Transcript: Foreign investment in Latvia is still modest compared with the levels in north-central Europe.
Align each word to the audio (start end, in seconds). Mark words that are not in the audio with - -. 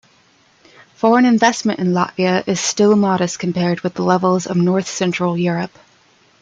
Foreign 0.95 1.25
investment 1.25 1.79
in 1.79 1.93
Latvia 1.93 2.43
is 2.47 2.59
still 2.59 2.95
modest 2.95 3.37
compared 3.37 3.81
with 3.81 3.93
the 3.93 4.01
levels 4.01 4.47
in 4.47 4.65
north-central 4.65 5.37
Europe. 5.37 5.77